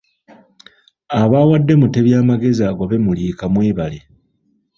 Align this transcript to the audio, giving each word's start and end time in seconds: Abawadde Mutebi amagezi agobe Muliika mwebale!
Abawadde 1.21 1.73
Mutebi 1.81 2.11
amagezi 2.21 2.61
agobe 2.69 2.95
Muliika 3.05 3.45
mwebale! 3.53 3.99